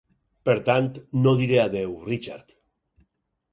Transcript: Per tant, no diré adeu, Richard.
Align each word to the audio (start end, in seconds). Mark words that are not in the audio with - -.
Per 0.47 0.55
tant, 0.69 0.87
no 1.27 1.35
diré 1.43 1.61
adeu, 1.65 1.95
Richard. 2.09 2.59